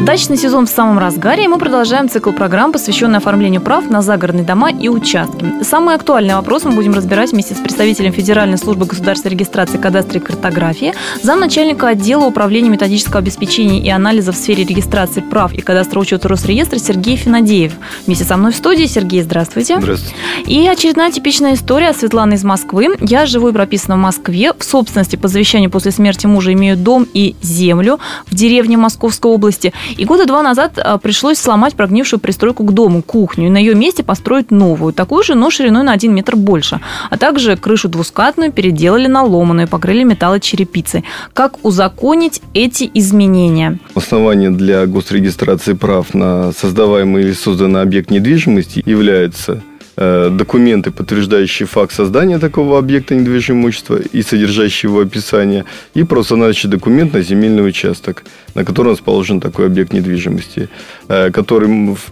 Дачный 0.00 0.36
сезон 0.36 0.66
в 0.66 0.70
самом 0.70 0.98
разгаре, 0.98 1.44
и 1.44 1.48
мы 1.48 1.58
продолжаем 1.58 2.08
цикл 2.08 2.32
программ, 2.32 2.72
посвященный 2.72 3.18
оформлению 3.18 3.60
прав 3.60 3.88
на 3.88 4.02
загородные 4.02 4.44
дома 4.44 4.70
и 4.70 4.88
участки. 4.88 5.62
Самый 5.62 5.94
актуальный 5.94 6.34
вопрос 6.34 6.64
мы 6.64 6.72
будем 6.72 6.94
разбирать 6.94 7.32
вместе 7.32 7.54
с 7.54 7.58
представителем 7.58 8.12
Федеральной 8.12 8.58
службы 8.58 8.86
государственной 8.86 9.32
регистрации 9.32 9.76
кадастра 9.76 10.18
и 10.18 10.22
картографии, 10.22 10.94
замначальника 11.22 11.88
отдела 11.88 12.24
управления 12.24 12.70
методического 12.70 13.18
обеспечения 13.18 13.80
и 13.80 13.88
анализа 13.90 14.32
в 14.32 14.36
сфере 14.36 14.64
регистрации 14.64 15.20
прав 15.20 15.52
и 15.52 15.60
кадастра 15.60 16.00
учета 16.00 16.26
Росреестра 16.26 16.78
Сергей 16.78 17.16
Финадеев. 17.16 17.72
Вместе 18.06 18.24
со 18.24 18.36
мной 18.36 18.52
в 18.52 18.56
студии. 18.56 18.86
Сергей, 18.86 19.22
здравствуйте. 19.22 19.78
Здравствуйте. 19.78 20.16
И 20.46 20.66
очередная 20.66 21.12
типичная 21.12 21.54
история 21.54 21.92
Светланы 21.92 22.34
из 22.34 22.44
Москвы. 22.44 22.96
Я 23.00 23.26
живу 23.26 23.50
и 23.50 23.52
прописана 23.52 23.96
в 23.96 24.00
Москве. 24.00 24.52
В 24.58 24.64
собственности 24.64 25.16
по 25.16 25.28
завещанию 25.28 25.70
после 25.70 25.92
смерти 25.92 26.26
мужа 26.26 26.52
имею 26.52 26.76
дом 26.76 27.06
и 27.12 27.36
землю 27.42 28.00
в 28.26 28.34
деревне 28.34 28.76
Московской 28.76 29.30
области. 29.30 29.72
И 29.96 30.04
года 30.04 30.26
два 30.26 30.42
назад 30.42 30.78
а, 30.78 30.98
пришлось 30.98 31.38
сломать 31.38 31.74
прогнившую 31.74 32.20
пристройку 32.20 32.64
к 32.64 32.72
дому, 32.72 33.02
кухню, 33.02 33.46
и 33.46 33.50
на 33.50 33.58
ее 33.58 33.74
месте 33.74 34.02
построить 34.02 34.50
новую, 34.50 34.92
такую 34.92 35.22
же, 35.22 35.34
но 35.34 35.50
шириной 35.50 35.82
на 35.82 35.92
один 35.92 36.14
метр 36.14 36.36
больше. 36.36 36.80
А 37.10 37.16
также 37.16 37.56
крышу 37.56 37.88
двускатную 37.88 38.52
переделали 38.52 39.06
на 39.06 39.22
ломаную, 39.22 39.68
покрыли 39.68 40.02
металлочерепицей. 40.02 41.04
Как 41.32 41.64
узаконить 41.64 42.42
эти 42.54 42.90
изменения? 42.94 43.78
Основание 43.94 44.50
для 44.50 44.86
госрегистрации 44.86 45.74
прав 45.74 46.14
на 46.14 46.52
создаваемый 46.52 47.22
или 47.22 47.32
созданный 47.32 47.82
объект 47.82 48.10
недвижимости 48.10 48.82
является 48.84 49.62
документы, 49.96 50.90
подтверждающие 50.90 51.66
факт 51.66 51.92
создания 51.92 52.38
такого 52.38 52.78
объекта 52.78 53.14
недвижимого 53.14 53.62
имущества 53.62 53.98
и 54.12 54.22
содержащие 54.22 54.90
его 54.90 55.00
описание, 55.00 55.64
и 55.94 56.02
просто 56.04 56.36
наличие 56.36 56.70
документ 56.70 57.12
на 57.12 57.22
земельный 57.22 57.66
участок, 57.66 58.24
на 58.54 58.64
котором 58.64 58.92
расположен 58.92 59.40
такой 59.40 59.66
объект 59.66 59.92
недвижимости, 59.92 60.68
э, 61.08 61.30
который 61.30 61.68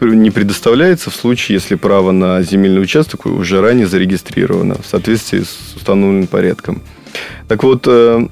не 0.00 0.30
предоставляется 0.30 1.10
в 1.10 1.14
случае, 1.14 1.56
если 1.56 1.74
право 1.74 2.12
на 2.12 2.42
земельный 2.42 2.82
участок 2.82 3.26
уже 3.26 3.60
ранее 3.60 3.86
зарегистрировано 3.86 4.76
в 4.80 4.86
соответствии 4.86 5.40
с 5.40 5.76
установленным 5.76 6.26
порядком. 6.26 6.82
Так 7.48 7.62
вот, 7.62 7.84
э, 7.86 8.26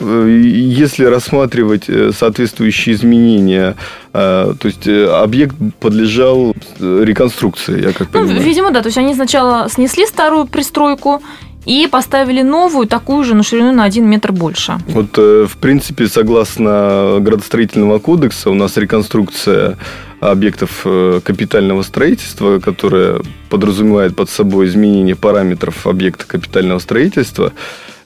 если 0.00 1.04
рассматривать 1.04 1.88
э, 1.88 2.12
соответствующие 2.12 2.94
изменения, 2.94 3.76
э, 4.12 4.54
то 4.58 4.68
есть 4.68 4.86
э, 4.86 5.06
объект 5.06 5.56
подлежал 5.80 6.54
реконструкции, 6.78 7.82
я 7.82 7.92
как 7.92 8.08
ну, 8.12 8.20
понимаю. 8.20 8.42
Видимо, 8.42 8.70
да. 8.70 8.82
То 8.82 8.88
есть 8.88 8.98
они 8.98 9.14
сначала 9.14 9.68
снесли 9.68 10.06
старую 10.06 10.46
пристройку, 10.46 11.22
и 11.66 11.86
поставили 11.86 12.40
новую, 12.40 12.86
такую 12.86 13.24
же, 13.24 13.34
на 13.34 13.42
ширину 13.42 13.72
на 13.72 13.84
1 13.84 14.08
метр 14.08 14.32
больше. 14.32 14.78
Вот, 14.86 15.18
в 15.18 15.58
принципе, 15.60 16.06
согласно 16.06 17.18
градостроительного 17.20 17.98
кодекса, 17.98 18.48
у 18.48 18.54
нас 18.54 18.78
реконструкция 18.78 19.76
объектов 20.20 20.86
капитального 21.24 21.82
строительства, 21.82 22.58
которая 22.58 23.20
подразумевает 23.50 24.16
под 24.16 24.30
собой 24.30 24.66
изменение 24.68 25.14
параметров 25.14 25.86
объекта 25.86 26.26
капитального 26.26 26.78
строительства, 26.78 27.52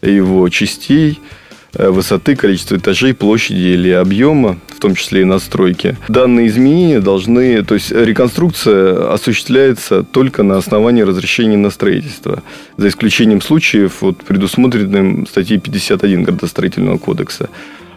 его 0.01 0.49
частей– 0.49 1.21
Э, 1.31 1.42
высоты, 1.75 2.37
количества 2.37 2.77
этажей, 2.77 3.15
площади 3.15 3.61
или 3.61 3.91
объема, 3.91 4.59
в 4.69 4.81
том 4.81 4.95
числе 4.95 5.23
и 5.23 5.25
настройки. 5.25 5.97
Данные 6.09 6.49
изменения 6.49 7.01
должны, 7.01 7.63
то 7.65 7.75
есть 7.75 7.91
реконструкция 7.93 9.13
осуществляется 9.13 10.03
только 10.03 10.43
на 10.43 10.57
основании 10.57 11.03
разрешения 11.03 11.57
на 11.57 11.71
строительство, 11.71 12.43
за 12.77 12.89
исключением 12.89 13.41
случаев, 13.41 13.99
вот, 14.01 14.19
предусмотренным 14.19 15.27
статьей 15.27 15.59
51 15.59 16.25
Градостроительного 16.25 16.99
кодекса. 16.99 17.49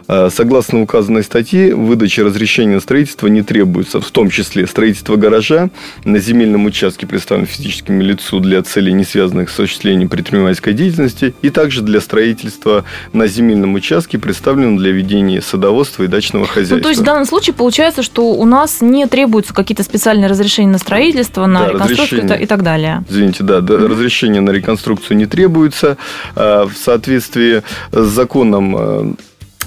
Э, 0.08 0.28
согласно 0.32 0.82
указанной 0.82 1.24
статье, 1.24 1.74
выдача 1.74 2.22
разрешения 2.22 2.74
на 2.74 2.80
строительство 2.80 3.26
не 3.26 3.42
требуется, 3.42 4.00
в 4.00 4.10
том 4.10 4.30
числе 4.30 4.66
строительство 4.66 5.16
гаража 5.16 5.70
на 6.04 6.18
земельном 6.18 6.66
участке, 6.66 7.06
представленном 7.06 7.48
физическим 7.48 8.00
лицу 8.00 8.40
для 8.40 8.62
целей, 8.62 8.92
не 8.92 9.04
связанных 9.04 9.50
с 9.50 9.54
осуществлением 9.54 10.08
предпринимательской 10.08 10.74
деятельности, 10.74 11.34
и 11.42 11.50
также 11.50 11.82
для 11.82 12.00
строительства 12.00 12.84
на 13.12 13.26
земельном 13.26 13.74
участке, 13.74 14.18
представленном 14.18 14.76
для 14.76 14.92
ведения 14.92 15.42
садоводства 15.42 16.04
и 16.04 16.06
дачного 16.06 16.46
хозяйства. 16.46 16.76
Ну, 16.76 16.82
то 16.82 16.88
есть 16.90 17.00
в 17.00 17.04
данном 17.04 17.24
случае 17.24 17.54
получается, 17.54 18.02
что 18.02 18.32
у 18.32 18.44
нас 18.44 18.80
не 18.80 19.06
требуются 19.06 19.54
какие-то 19.54 19.82
специальные 19.82 20.28
разрешения 20.28 20.70
на 20.70 20.78
строительство, 20.78 21.46
на 21.46 21.66
да, 21.66 21.72
реконструкцию 21.72 22.40
и 22.40 22.46
так 22.46 22.62
далее. 22.62 23.04
Извините, 23.08 23.42
да, 23.42 23.60
да 23.60 23.74
mm-hmm. 23.74 23.86
разрешение 23.88 24.40
на 24.40 24.50
реконструкцию 24.50 25.16
не 25.16 25.26
требуется. 25.26 25.96
А, 26.34 26.66
в 26.66 26.76
соответствии 26.76 27.62
с 27.92 28.06
законом 28.06 28.76
э, 28.78 29.14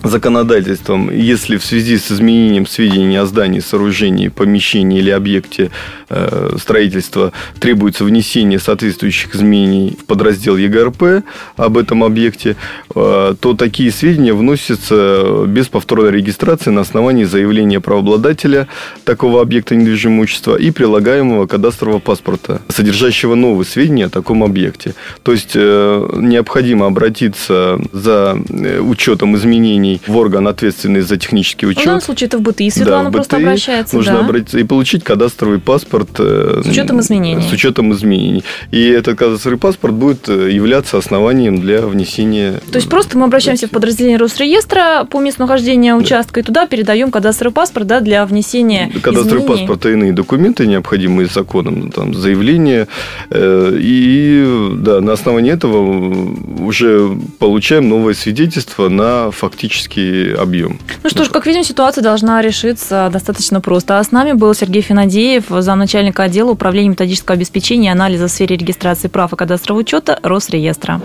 законодательством, 0.04 1.10
если 1.12 1.58
в 1.58 1.66
связи 1.66 1.98
с 1.98 2.12
изменением 2.12 2.68
сведений 2.68 3.18
о 3.18 3.26
здании, 3.26 3.60
сооружении, 3.60 4.28
помещении 4.28 5.00
или 5.00 5.10
объекте 5.10 5.72
э, 6.10 6.56
строительства 6.60 7.32
требуется 7.60 8.04
внесение 8.04 8.60
соответствующих 8.60 9.36
изменений 9.36 9.98
в 10.00 10.06
подраздел 10.06 10.58
ЕГРП 10.58 11.24
об 11.56 11.78
этом 11.78 12.04
объекте, 12.04 12.56
э, 12.96 13.36
то 13.40 13.54
такие 13.54 13.92
сведения 13.92 14.34
вносятся 14.34 15.46
без 15.48 15.68
повторной 15.68 16.12
регистрации 16.12 16.70
на 16.70 16.82
основании 16.82 17.24
заявления 17.24 17.80
правообладателя 17.80 18.68
такого 19.04 19.42
объекта 19.42 19.76
недвижимого 19.76 20.20
имущества 20.20 20.56
и 20.58 20.72
прилагаемого 20.72 21.48
кадастрового 21.48 22.00
паспорта, 22.00 22.62
содержащего 22.68 23.36
новые 23.36 23.66
сведения 23.66 24.08
о 24.08 24.10
таком 24.10 24.44
объекте. 24.44 24.96
То 25.24 25.32
есть 25.32 25.52
э, 25.56 26.10
необходимо 26.18 26.88
обратиться 26.88 27.80
за 27.94 28.38
учетом 28.82 29.36
изменений 29.36 29.89
изменений 29.90 30.02
в 30.06 30.18
орган, 30.18 30.48
ответственный 30.48 31.02
за 31.02 31.18
технический 31.18 31.66
учет. 31.66 31.84
В 31.84 31.86
данном 31.86 32.02
случае 32.02 32.28
это 32.28 32.38
в 32.38 32.42
БТИ 32.42 32.70
Светлана 32.70 33.06
да, 33.06 33.10
в 33.10 33.14
просто 33.14 33.36
БТИ 33.36 33.46
обращается. 33.46 33.96
Нужно 33.96 34.14
да. 34.14 34.20
обратиться 34.20 34.60
и 34.60 34.64
получить 34.64 35.04
кадастровый 35.04 35.60
паспорт. 35.60 36.10
Э, 36.20 36.62
с 36.64 36.68
учетом 36.68 37.00
изменений. 37.00 37.42
С 37.42 37.52
учетом 37.52 37.94
изменений. 37.94 38.44
И 38.72 38.88
этот 38.88 39.18
кадастровый 39.18 39.60
паспорт 39.60 39.94
будет 39.94 40.30
э, 40.30 40.52
являться 40.52 40.98
основанием 40.98 41.60
для 41.60 41.82
внесения... 41.82 42.62
То 42.72 42.78
есть 42.78 42.90
просто 42.90 43.18
мы 43.18 43.26
обращаемся 43.26 43.68
в 43.68 43.72
подразделение 43.72 44.18
Росреестра 44.18 45.06
по 45.06 45.20
месту 45.20 45.42
нахождения 45.42 45.96
участка, 45.96 46.36
да. 46.36 46.42
и 46.42 46.44
туда 46.44 46.68
передаем 46.68 47.12
кадастровый 47.12 47.54
паспорт 47.54 47.88
да, 47.88 48.00
для 48.00 48.26
внесения 48.26 48.92
Кадастровый 49.02 49.44
изменений. 49.44 49.48
паспорт 49.48 49.86
и 49.86 49.94
иные 49.94 50.14
документы, 50.14 50.68
необходимые 50.68 51.28
законом, 51.28 51.92
там, 51.92 52.14
заявление. 52.14 52.88
Э, 53.30 53.78
и 53.80 54.70
да, 54.76 55.02
на 55.02 55.14
основании 55.14 55.52
этого 55.52 56.64
уже 56.64 57.12
получаем 57.40 57.90
новое 57.90 58.14
свидетельство 58.14 58.90
на 58.90 59.32
фактически 59.32 59.79
фактический 59.80 60.34
объем. 60.34 60.80
Ну 61.04 61.10
что 61.10 61.24
ж, 61.24 61.30
как 61.30 61.46
видим, 61.46 61.64
ситуация 61.64 62.02
должна 62.02 62.42
решиться 62.42 63.10
достаточно 63.12 63.62
просто. 63.62 64.00
А 64.00 64.04
с 64.04 64.12
нами 64.12 64.34
был 64.34 64.54
Сергей 64.54 64.82
Финадеев, 64.82 65.46
замначальника 65.50 66.24
отдела 66.24 66.52
управления 66.52 66.90
методического 66.90 67.36
обеспечения 67.36 67.90
и 67.90 67.92
анализа 67.92 68.28
в 68.28 68.32
сфере 68.32 68.56
регистрации 68.56 69.08
прав 69.08 69.34
и 69.34 69.36
кадастрового 69.36 69.82
учета 69.82 70.20
Росреестра. 70.24 71.02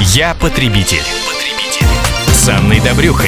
Я 0.00 0.34
потребитель. 0.40 1.02
потребитель. 1.26 1.86
С 2.32 2.48
Анной 2.48 2.80
Добрюхой. 2.80 3.24